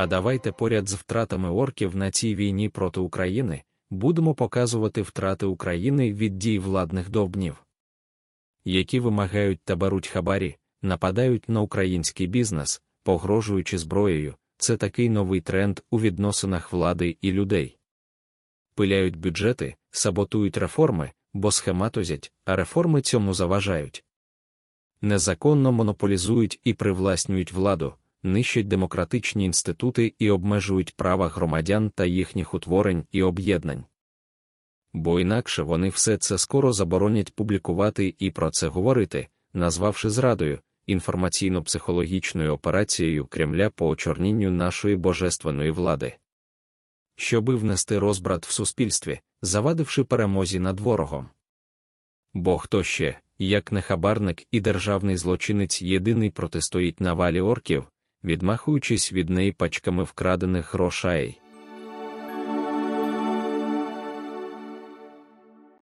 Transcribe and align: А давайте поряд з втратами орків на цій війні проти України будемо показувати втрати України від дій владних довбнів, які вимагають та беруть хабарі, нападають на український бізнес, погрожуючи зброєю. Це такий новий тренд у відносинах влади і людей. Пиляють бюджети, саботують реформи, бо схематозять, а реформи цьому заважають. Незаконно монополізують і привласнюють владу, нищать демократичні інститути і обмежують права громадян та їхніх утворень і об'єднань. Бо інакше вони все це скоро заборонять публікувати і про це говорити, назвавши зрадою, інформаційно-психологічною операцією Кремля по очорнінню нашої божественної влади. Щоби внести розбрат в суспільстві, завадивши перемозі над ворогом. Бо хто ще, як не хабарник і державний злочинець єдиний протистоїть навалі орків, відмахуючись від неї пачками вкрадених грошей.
А 0.00 0.06
давайте 0.06 0.52
поряд 0.52 0.88
з 0.88 0.94
втратами 0.94 1.50
орків 1.50 1.96
на 1.96 2.10
цій 2.10 2.34
війні 2.34 2.68
проти 2.68 3.00
України 3.00 3.62
будемо 3.90 4.34
показувати 4.34 5.02
втрати 5.02 5.46
України 5.46 6.12
від 6.12 6.38
дій 6.38 6.58
владних 6.58 7.10
довбнів, 7.10 7.64
які 8.64 9.00
вимагають 9.00 9.60
та 9.64 9.76
беруть 9.76 10.08
хабарі, 10.08 10.56
нападають 10.82 11.48
на 11.48 11.60
український 11.60 12.26
бізнес, 12.26 12.82
погрожуючи 13.02 13.78
зброєю. 13.78 14.34
Це 14.56 14.76
такий 14.76 15.08
новий 15.08 15.40
тренд 15.40 15.80
у 15.90 16.00
відносинах 16.00 16.72
влади 16.72 17.16
і 17.20 17.32
людей. 17.32 17.78
Пиляють 18.74 19.16
бюджети, 19.16 19.74
саботують 19.90 20.56
реформи, 20.56 21.10
бо 21.32 21.50
схематозять, 21.50 22.32
а 22.44 22.56
реформи 22.56 23.02
цьому 23.02 23.34
заважають. 23.34 24.04
Незаконно 25.00 25.72
монополізують 25.72 26.60
і 26.64 26.74
привласнюють 26.74 27.52
владу, 27.52 27.94
нищать 28.22 28.68
демократичні 28.68 29.44
інститути 29.44 30.14
і 30.18 30.30
обмежують 30.30 30.96
права 30.96 31.28
громадян 31.28 31.90
та 31.90 32.04
їхніх 32.04 32.54
утворень 32.54 33.04
і 33.12 33.22
об'єднань. 33.22 33.84
Бо 34.92 35.20
інакше 35.20 35.62
вони 35.62 35.88
все 35.88 36.16
це 36.16 36.38
скоро 36.38 36.72
заборонять 36.72 37.34
публікувати 37.34 38.14
і 38.18 38.30
про 38.30 38.50
це 38.50 38.68
говорити, 38.68 39.28
назвавши 39.52 40.10
зрадою, 40.10 40.60
інформаційно-психологічною 40.88 42.50
операцією 42.50 43.26
Кремля 43.26 43.70
по 43.70 43.88
очорнінню 43.88 44.50
нашої 44.50 44.96
божественної 44.96 45.70
влади. 45.70 46.16
Щоби 47.16 47.54
внести 47.54 47.98
розбрат 47.98 48.46
в 48.46 48.50
суспільстві, 48.50 49.20
завадивши 49.42 50.04
перемозі 50.04 50.58
над 50.58 50.80
ворогом. 50.80 51.28
Бо 52.34 52.58
хто 52.58 52.82
ще, 52.82 53.18
як 53.38 53.72
не 53.72 53.82
хабарник 53.82 54.46
і 54.50 54.60
державний 54.60 55.16
злочинець 55.16 55.82
єдиний 55.82 56.30
протистоїть 56.30 57.00
навалі 57.00 57.40
орків, 57.40 57.89
відмахуючись 58.24 59.12
від 59.12 59.30
неї 59.30 59.52
пачками 59.52 60.04
вкрадених 60.04 60.74
грошей. 60.74 61.40